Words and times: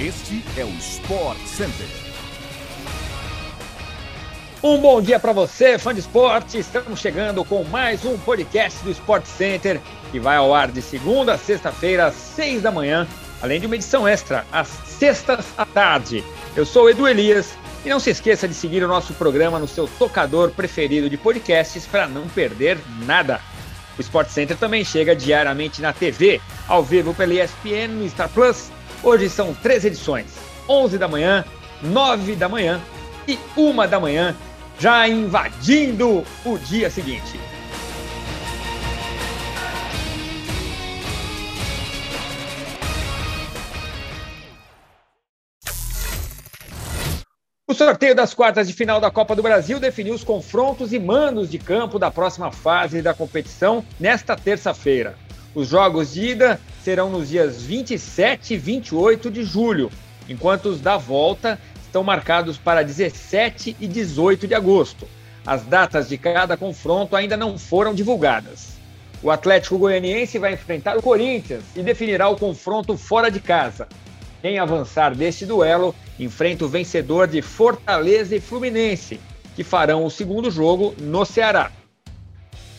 Este 0.00 0.42
é 0.56 0.64
o 0.64 0.70
Sport 0.78 1.36
Center. 1.44 1.86
Um 4.62 4.78
bom 4.78 5.02
dia 5.02 5.20
para 5.20 5.34
você, 5.34 5.78
fã 5.78 5.92
de 5.92 6.00
esporte. 6.00 6.58
Estamos 6.58 7.00
chegando 7.00 7.44
com 7.44 7.62
mais 7.64 8.02
um 8.06 8.16
podcast 8.16 8.82
do 8.82 8.90
Sport 8.92 9.26
Center, 9.26 9.78
que 10.10 10.18
vai 10.18 10.38
ao 10.38 10.54
ar 10.54 10.70
de 10.70 10.80
segunda 10.80 11.34
a 11.34 11.38
sexta-feira, 11.38 12.06
às 12.06 12.14
seis 12.14 12.62
da 12.62 12.70
manhã, 12.70 13.06
além 13.42 13.60
de 13.60 13.66
uma 13.66 13.74
edição 13.74 14.08
extra, 14.08 14.46
às 14.50 14.68
sextas 14.68 15.44
à 15.58 15.66
tarde. 15.66 16.24
Eu 16.56 16.64
sou 16.64 16.84
o 16.84 16.88
Edu 16.88 17.06
Elias 17.06 17.52
e 17.84 17.90
não 17.90 18.00
se 18.00 18.08
esqueça 18.08 18.48
de 18.48 18.54
seguir 18.54 18.82
o 18.82 18.88
nosso 18.88 19.12
programa 19.12 19.58
no 19.58 19.68
seu 19.68 19.86
tocador 19.86 20.50
preferido 20.52 21.10
de 21.10 21.18
podcasts 21.18 21.86
para 21.86 22.08
não 22.08 22.26
perder 22.28 22.78
nada. 23.04 23.38
O 23.98 24.00
Sport 24.00 24.30
Center 24.30 24.56
também 24.56 24.82
chega 24.82 25.14
diariamente 25.14 25.82
na 25.82 25.92
TV, 25.92 26.40
ao 26.66 26.82
vivo 26.82 27.12
pela 27.12 27.34
ESPN 27.34 27.88
no 27.88 28.08
Star 28.08 28.30
Plus. 28.30 28.70
Hoje 29.02 29.30
são 29.30 29.54
três 29.54 29.84
edições: 29.84 30.26
11 30.68 30.98
da 30.98 31.08
manhã, 31.08 31.44
9 31.82 32.36
da 32.36 32.48
manhã 32.48 32.80
e 33.26 33.38
1 33.56 33.88
da 33.88 33.98
manhã, 33.98 34.36
já 34.78 35.08
invadindo 35.08 36.24
o 36.44 36.58
dia 36.58 36.90
seguinte. 36.90 37.40
O 47.66 47.74
sorteio 47.74 48.14
das 48.14 48.34
quartas 48.34 48.66
de 48.66 48.74
final 48.74 49.00
da 49.00 49.10
Copa 49.10 49.34
do 49.34 49.42
Brasil 49.42 49.78
definiu 49.78 50.12
os 50.12 50.24
confrontos 50.24 50.92
e 50.92 50.98
mandos 50.98 51.48
de 51.48 51.56
campo 51.56 51.98
da 51.98 52.10
próxima 52.10 52.50
fase 52.50 53.00
da 53.00 53.14
competição 53.14 53.82
nesta 53.98 54.36
terça-feira. 54.36 55.16
Os 55.54 55.68
jogos 55.68 56.12
de 56.12 56.30
ida 56.30 56.60
serão 56.84 57.10
nos 57.10 57.28
dias 57.28 57.62
27 57.62 58.54
e 58.54 58.56
28 58.56 59.30
de 59.30 59.42
julho, 59.42 59.90
enquanto 60.28 60.66
os 60.66 60.80
da 60.80 60.96
volta 60.96 61.58
estão 61.82 62.04
marcados 62.04 62.56
para 62.56 62.84
17 62.84 63.76
e 63.80 63.88
18 63.88 64.46
de 64.46 64.54
agosto. 64.54 65.08
As 65.44 65.64
datas 65.64 66.08
de 66.08 66.16
cada 66.16 66.56
confronto 66.56 67.16
ainda 67.16 67.36
não 67.36 67.58
foram 67.58 67.92
divulgadas. 67.92 68.78
O 69.22 69.30
Atlético 69.30 69.76
Goianiense 69.76 70.38
vai 70.38 70.54
enfrentar 70.54 70.96
o 70.96 71.02
Corinthians 71.02 71.64
e 71.74 71.82
definirá 71.82 72.28
o 72.28 72.36
confronto 72.36 72.96
fora 72.96 73.30
de 73.30 73.40
casa. 73.40 73.88
Quem 74.40 74.58
avançar 74.58 75.14
deste 75.14 75.44
duelo 75.44 75.94
enfrenta 76.18 76.64
o 76.64 76.68
vencedor 76.68 77.26
de 77.26 77.42
Fortaleza 77.42 78.36
e 78.36 78.40
Fluminense, 78.40 79.20
que 79.56 79.64
farão 79.64 80.04
o 80.04 80.10
segundo 80.10 80.50
jogo 80.50 80.94
no 80.98 81.24
Ceará. 81.24 81.72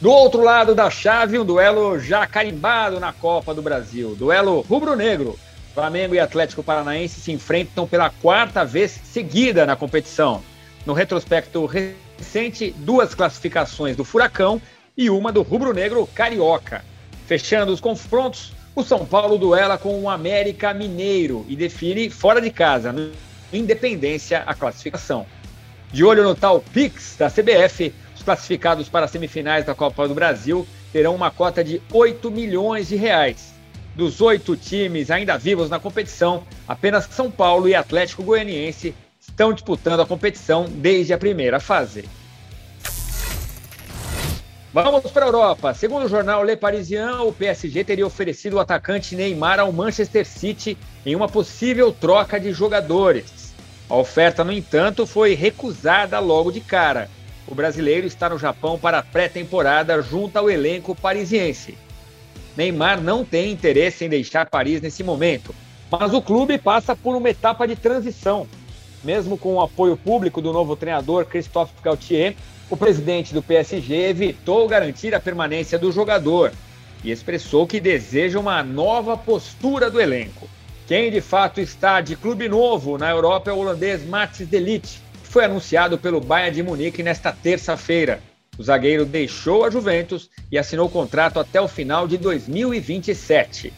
Do 0.00 0.10
outro 0.10 0.42
lado 0.42 0.74
da 0.74 0.88
chave, 0.88 1.38
um 1.38 1.44
duelo 1.44 1.98
já 1.98 2.26
carimbado 2.26 2.98
na 2.98 3.12
Copa 3.12 3.52
do 3.52 3.60
Brasil. 3.60 4.16
Duelo 4.16 4.62
rubro-negro. 4.62 5.38
Flamengo 5.74 6.14
e 6.14 6.18
Atlético 6.18 6.62
Paranaense 6.62 7.20
se 7.20 7.30
enfrentam 7.30 7.86
pela 7.86 8.08
quarta 8.08 8.64
vez 8.64 8.90
seguida 8.90 9.66
na 9.66 9.76
competição. 9.76 10.42
No 10.86 10.94
retrospecto 10.94 11.66
recente, 11.66 12.74
duas 12.78 13.14
classificações 13.14 13.94
do 13.94 14.02
Furacão 14.02 14.60
e 14.96 15.10
uma 15.10 15.30
do 15.30 15.42
rubro-negro 15.42 16.08
Carioca. 16.14 16.82
Fechando 17.26 17.70
os 17.70 17.78
confrontos, 17.78 18.52
o 18.74 18.82
São 18.82 19.04
Paulo 19.04 19.36
duela 19.36 19.76
com 19.76 20.00
o 20.00 20.08
América 20.08 20.72
Mineiro 20.72 21.44
e 21.46 21.54
define 21.54 22.08
fora 22.08 22.40
de 22.40 22.50
casa, 22.50 22.90
no 22.90 23.12
Independência, 23.52 24.44
a 24.46 24.54
classificação. 24.54 25.26
De 25.92 26.04
olho 26.04 26.22
no 26.22 26.34
tal 26.34 26.60
Pix 26.60 27.16
da 27.18 27.28
CBF, 27.28 27.92
os 28.20 28.22
classificados 28.22 28.88
para 28.88 29.06
as 29.06 29.10
semifinais 29.10 29.64
da 29.64 29.74
Copa 29.74 30.06
do 30.06 30.14
Brasil 30.14 30.66
terão 30.92 31.14
uma 31.14 31.30
cota 31.30 31.64
de 31.64 31.80
8 31.90 32.30
milhões 32.30 32.88
de 32.88 32.96
reais. 32.96 33.54
Dos 33.96 34.20
oito 34.20 34.56
times 34.56 35.10
ainda 35.10 35.38
vivos 35.38 35.68
na 35.68 35.80
competição, 35.80 36.44
apenas 36.68 37.08
São 37.10 37.30
Paulo 37.30 37.68
e 37.68 37.74
Atlético 37.74 38.22
Goianiense 38.22 38.94
estão 39.18 39.52
disputando 39.52 40.00
a 40.00 40.06
competição 40.06 40.66
desde 40.68 41.12
a 41.12 41.18
primeira 41.18 41.58
fase. 41.58 42.04
Vamos 44.72 45.10
para 45.10 45.24
a 45.24 45.28
Europa. 45.28 45.74
Segundo 45.74 46.04
o 46.04 46.08
jornal 46.08 46.44
Le 46.44 46.56
Parisien, 46.56 47.22
o 47.22 47.32
PSG 47.32 47.82
teria 47.82 48.06
oferecido 48.06 48.54
o 48.54 48.60
atacante 48.60 49.16
Neymar 49.16 49.58
ao 49.58 49.72
Manchester 49.72 50.24
City 50.24 50.78
em 51.04 51.16
uma 51.16 51.28
possível 51.28 51.90
troca 51.90 52.38
de 52.38 52.52
jogadores. 52.52 53.52
A 53.88 53.96
oferta, 53.96 54.44
no 54.44 54.52
entanto, 54.52 55.06
foi 55.06 55.34
recusada 55.34 56.20
logo 56.20 56.52
de 56.52 56.60
cara. 56.60 57.10
O 57.46 57.54
brasileiro 57.54 58.06
está 58.06 58.28
no 58.28 58.38
Japão 58.38 58.78
para 58.78 58.98
a 58.98 59.02
pré-temporada 59.02 60.00
junto 60.02 60.36
ao 60.36 60.50
elenco 60.50 60.94
parisiense. 60.94 61.76
Neymar 62.56 63.00
não 63.00 63.24
tem 63.24 63.50
interesse 63.50 64.04
em 64.04 64.08
deixar 64.08 64.46
Paris 64.46 64.80
nesse 64.80 65.02
momento, 65.02 65.54
mas 65.90 66.12
o 66.12 66.22
clube 66.22 66.58
passa 66.58 66.94
por 66.94 67.16
uma 67.16 67.30
etapa 67.30 67.66
de 67.66 67.74
transição. 67.74 68.46
Mesmo 69.02 69.38
com 69.38 69.54
o 69.54 69.60
apoio 69.60 69.96
público 69.96 70.42
do 70.42 70.52
novo 70.52 70.76
treinador 70.76 71.24
Christophe 71.24 71.72
Gaultier, 71.82 72.36
o 72.68 72.76
presidente 72.76 73.34
do 73.34 73.42
PSG 73.42 73.94
evitou 73.94 74.68
garantir 74.68 75.14
a 75.14 75.20
permanência 75.20 75.78
do 75.78 75.90
jogador 75.90 76.52
e 77.02 77.10
expressou 77.10 77.66
que 77.66 77.80
deseja 77.80 78.38
uma 78.38 78.62
nova 78.62 79.16
postura 79.16 79.90
do 79.90 80.00
elenco. 80.00 80.48
Quem 80.86 81.10
de 81.10 81.20
fato 81.20 81.60
está 81.60 82.00
de 82.00 82.14
clube 82.14 82.48
novo 82.48 82.98
na 82.98 83.10
Europa 83.10 83.50
é 83.50 83.54
o 83.54 83.58
holandês 83.58 84.04
Mats 84.06 84.46
de 84.46 84.58
Ligt, 84.58 85.00
foi 85.30 85.44
anunciado 85.44 85.96
pelo 85.96 86.20
Bayern 86.20 86.56
de 86.56 86.62
Munique 86.62 87.04
nesta 87.04 87.30
terça-feira. 87.30 88.20
O 88.58 88.64
zagueiro 88.64 89.06
deixou 89.06 89.64
a 89.64 89.70
Juventus 89.70 90.28
e 90.50 90.58
assinou 90.58 90.90
contrato 90.90 91.38
até 91.38 91.60
o 91.60 91.68
final 91.68 92.08
de 92.08 92.18
2027. 92.18 93.72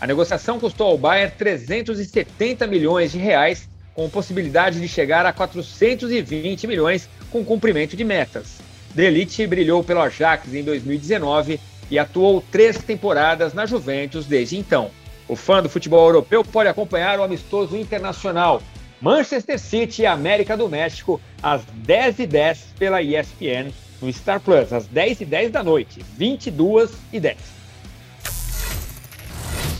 A 0.00 0.06
negociação 0.06 0.58
custou 0.58 0.88
ao 0.88 0.98
Bayern 0.98 1.32
370 1.38 2.66
milhões 2.66 3.12
de 3.12 3.18
reais, 3.18 3.68
com 3.94 4.10
possibilidade 4.10 4.80
de 4.80 4.88
chegar 4.88 5.24
a 5.24 5.32
420 5.32 6.66
milhões 6.66 7.08
com 7.30 7.44
cumprimento 7.44 7.96
de 7.96 8.02
metas. 8.02 8.58
Delite 8.92 9.46
brilhou 9.46 9.84
pelo 9.84 10.00
Ajax 10.00 10.52
em 10.52 10.64
2019 10.64 11.60
e 11.88 12.00
atuou 12.00 12.42
três 12.50 12.78
temporadas 12.78 13.54
na 13.54 13.64
Juventus 13.64 14.26
desde 14.26 14.58
então. 14.58 14.90
O 15.28 15.36
fã 15.36 15.62
do 15.62 15.68
futebol 15.68 16.04
europeu 16.08 16.44
pode 16.44 16.68
acompanhar 16.68 17.20
o 17.20 17.22
amistoso 17.22 17.76
internacional 17.76 18.60
Manchester 19.00 19.58
City 19.58 20.02
e 20.02 20.06
América 20.06 20.56
do 20.56 20.68
México 20.68 21.20
às 21.42 21.62
10h10 21.86 22.58
pela 22.78 23.02
ESPN 23.02 23.70
no 24.00 24.12
Star 24.12 24.40
Plus, 24.40 24.72
às 24.72 24.88
10h10 24.88 25.50
da 25.50 25.62
noite, 25.62 26.04
22h10. 26.18 27.36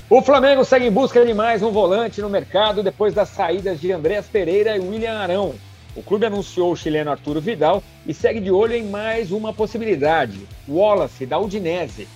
O 0.09 0.23
Flamengo 0.23 0.65
segue 0.65 0.87
em 0.87 0.91
busca 0.91 1.25
de 1.25 1.35
mais 1.35 1.63
um 1.63 1.73
volante 1.73 2.21
no 2.21 2.29
mercado 2.29 2.83
depois 2.83 3.13
das 3.13 3.31
saídas 3.31 3.81
de 3.81 3.91
Andréas 3.91 4.27
Pereira 4.27 4.77
e 4.77 4.81
William 4.81 5.19
Arão. 5.19 5.55
O 5.97 6.03
clube 6.03 6.27
anunciou 6.27 6.73
o 6.73 6.77
chileno 6.77 7.11
Arturo 7.11 7.41
Vidal 7.41 7.83
e 8.07 8.13
segue 8.13 8.39
de 8.39 8.51
olho 8.51 8.75
em 8.75 8.85
mais 8.85 9.33
uma 9.33 9.53
possibilidade: 9.53 10.47
Wallace, 10.69 11.27
da 11.27 11.39
Udinese. 11.39 12.07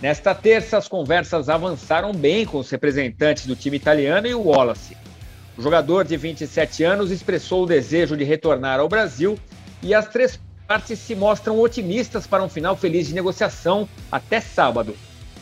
Nesta 0.00 0.34
terça, 0.34 0.78
as 0.78 0.88
conversas 0.88 1.48
avançaram 1.48 2.12
bem 2.12 2.46
com 2.46 2.58
os 2.58 2.70
representantes 2.70 3.46
do 3.46 3.54
time 3.54 3.76
italiano 3.76 4.26
e 4.26 4.34
o 4.34 4.48
Wallace. 4.48 4.96
O 5.58 5.62
jogador 5.62 6.04
de 6.04 6.16
27 6.16 6.84
anos 6.84 7.10
expressou 7.10 7.64
o 7.64 7.66
desejo 7.66 8.16
de 8.16 8.22
retornar 8.22 8.78
ao 8.78 8.88
Brasil 8.88 9.36
e 9.82 9.92
as 9.92 10.06
três 10.06 10.38
partes 10.68 11.00
se 11.00 11.16
mostram 11.16 11.58
otimistas 11.58 12.28
para 12.28 12.44
um 12.44 12.48
final 12.48 12.76
feliz 12.76 13.08
de 13.08 13.14
negociação 13.14 13.88
até 14.10 14.40
sábado. 14.40 14.94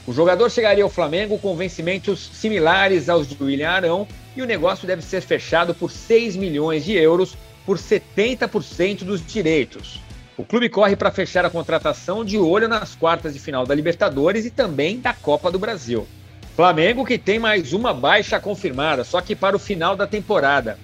O 0.06 0.14
jogador 0.14 0.50
chegaria 0.50 0.82
ao 0.82 0.88
Flamengo 0.88 1.38
com 1.38 1.54
vencimentos 1.54 2.30
similares 2.32 3.10
aos 3.10 3.28
de 3.28 3.36
William 3.38 3.68
Arão 3.68 4.08
e 4.34 4.40
o 4.40 4.46
negócio 4.46 4.86
deve 4.86 5.02
ser 5.02 5.20
fechado 5.20 5.74
por 5.74 5.90
6 5.90 6.34
milhões 6.36 6.86
de 6.86 6.94
euros 6.94 7.36
por 7.66 7.76
70% 7.76 9.04
dos 9.04 9.20
direitos. 9.24 10.00
O 10.34 10.44
clube 10.44 10.70
corre 10.70 10.96
para 10.96 11.10
fechar 11.10 11.44
a 11.44 11.50
contratação 11.50 12.24
de 12.24 12.38
olho 12.38 12.68
nas 12.68 12.94
quartas 12.94 13.34
de 13.34 13.38
final 13.38 13.66
da 13.66 13.74
Libertadores 13.74 14.46
e 14.46 14.50
também 14.50 14.98
da 14.98 15.12
Copa 15.12 15.50
do 15.50 15.58
Brasil. 15.58 16.06
Flamengo 16.56 17.04
que 17.04 17.18
tem 17.18 17.38
mais 17.38 17.74
uma 17.74 17.92
baixa 17.92 18.40
confirmada, 18.40 19.04
só 19.04 19.20
que 19.20 19.36
para 19.36 19.54
o 19.54 19.58
final 19.58 19.94
da 19.94 20.06
temporada. 20.06 20.78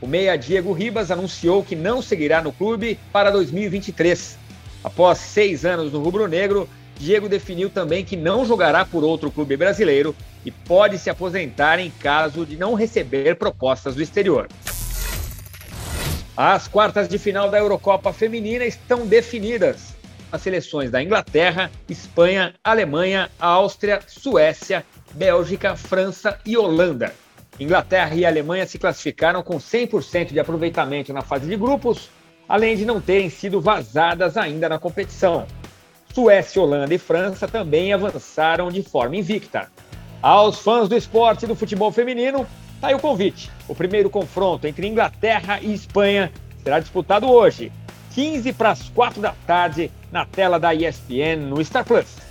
O 0.00 0.06
meia 0.06 0.36
Diego 0.36 0.72
Ribas 0.72 1.10
anunciou 1.10 1.64
que 1.64 1.74
não 1.74 2.00
seguirá 2.00 2.40
no 2.40 2.52
clube 2.52 2.96
para 3.12 3.28
2023. 3.32 4.38
Após 4.84 5.18
seis 5.18 5.64
anos 5.64 5.92
no 5.92 6.00
rubro-negro, 6.00 6.68
Diego 6.96 7.28
definiu 7.28 7.68
também 7.68 8.04
que 8.04 8.16
não 8.16 8.44
jogará 8.44 8.84
por 8.84 9.02
outro 9.02 9.32
clube 9.32 9.56
brasileiro 9.56 10.14
e 10.44 10.52
pode 10.52 10.96
se 10.96 11.10
aposentar 11.10 11.80
em 11.80 11.90
caso 11.90 12.46
de 12.46 12.56
não 12.56 12.74
receber 12.74 13.34
propostas 13.34 13.96
do 13.96 14.02
exterior. 14.02 14.46
As 16.36 16.68
quartas 16.68 17.08
de 17.08 17.18
final 17.18 17.50
da 17.50 17.58
Eurocopa 17.58 18.12
Feminina 18.12 18.64
estão 18.64 19.04
definidas. 19.08 19.92
As 20.30 20.40
seleções 20.42 20.88
da 20.88 21.02
Inglaterra, 21.02 21.68
Espanha, 21.88 22.54
Alemanha, 22.62 23.28
Áustria, 23.40 24.00
Suécia, 24.06 24.86
Bélgica, 25.12 25.76
França 25.76 26.38
e 26.44 26.56
Holanda. 26.56 27.12
Inglaterra 27.58 28.14
e 28.14 28.24
Alemanha 28.24 28.66
se 28.66 28.78
classificaram 28.78 29.42
com 29.42 29.58
100% 29.58 30.32
de 30.32 30.40
aproveitamento 30.40 31.12
na 31.12 31.22
fase 31.22 31.46
de 31.46 31.56
grupos, 31.56 32.08
além 32.48 32.76
de 32.76 32.86
não 32.86 33.00
terem 33.00 33.28
sido 33.28 33.60
vazadas 33.60 34.36
ainda 34.36 34.68
na 34.68 34.78
competição. 34.78 35.46
Suécia, 36.14 36.62
Holanda 36.62 36.94
e 36.94 36.98
França 36.98 37.46
também 37.46 37.92
avançaram 37.92 38.70
de 38.70 38.82
forma 38.82 39.16
invicta. 39.16 39.70
Aos 40.22 40.58
fãs 40.58 40.88
do 40.88 40.96
esporte 40.96 41.44
e 41.44 41.48
do 41.48 41.54
futebol 41.54 41.92
feminino, 41.92 42.46
tá 42.80 42.88
aí 42.88 42.94
o 42.94 42.98
convite. 42.98 43.50
O 43.68 43.74
primeiro 43.74 44.10
confronto 44.10 44.66
entre 44.66 44.86
Inglaterra 44.86 45.60
e 45.60 45.72
Espanha 45.72 46.32
será 46.62 46.80
disputado 46.80 47.30
hoje, 47.30 47.70
15 48.14 48.52
para 48.52 48.70
as 48.70 48.88
4 48.88 49.20
da 49.20 49.34
tarde, 49.46 49.90
na 50.10 50.26
tela 50.26 50.58
da 50.58 50.74
ESPN 50.74 51.36
no 51.48 51.64
Star 51.64 51.84
Plus. 51.84 52.29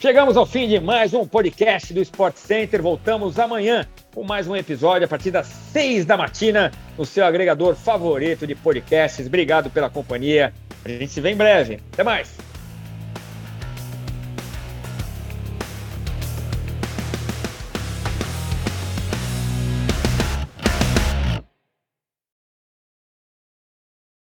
Chegamos 0.00 0.36
ao 0.36 0.46
fim 0.46 0.68
de 0.68 0.78
mais 0.78 1.12
um 1.12 1.26
podcast 1.26 1.92
do 1.92 2.00
Sport 2.00 2.36
Center. 2.36 2.80
Voltamos 2.80 3.36
amanhã 3.36 3.84
com 4.14 4.22
mais 4.22 4.46
um 4.46 4.54
episódio 4.54 5.04
a 5.04 5.08
partir 5.08 5.32
das 5.32 5.48
6 5.48 6.04
da 6.04 6.16
matina 6.16 6.70
no 6.96 7.04
seu 7.04 7.26
agregador 7.26 7.74
favorito 7.74 8.46
de 8.46 8.54
podcasts. 8.54 9.26
Obrigado 9.26 9.68
pela 9.70 9.90
companhia. 9.90 10.54
A 10.84 10.88
gente 10.88 11.08
se 11.08 11.20
vê 11.20 11.30
em 11.30 11.36
breve. 11.36 11.80
Até 11.92 12.04
mais. 12.04 12.32